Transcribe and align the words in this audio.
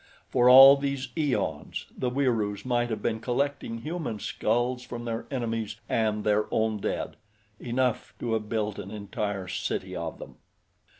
For 0.29 0.49
all 0.49 0.77
these 0.77 1.09
eons 1.15 1.85
the 1.95 2.09
Wieroos 2.09 2.65
might 2.65 2.89
have 2.89 3.03
been 3.03 3.19
collecting 3.19 3.81
human 3.81 4.17
skulls 4.17 4.81
from 4.81 5.05
their 5.05 5.27
enemies 5.29 5.75
and 5.87 6.23
their 6.23 6.45
own 6.51 6.77
dead 6.79 7.17
enough 7.59 8.15
to 8.17 8.33
have 8.33 8.49
built 8.49 8.79
an 8.79 8.89
entire 8.89 9.47
city 9.47 9.95
of 9.95 10.17
them. 10.17 10.37